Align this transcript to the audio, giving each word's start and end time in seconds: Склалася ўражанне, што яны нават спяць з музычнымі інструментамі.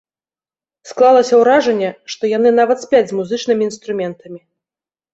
Склалася 0.91 1.35
ўражанне, 1.43 1.89
што 2.15 2.23
яны 2.37 2.57
нават 2.63 2.77
спяць 2.89 3.05
з 3.15 3.23
музычнымі 3.23 3.63
інструментамі. 3.71 4.47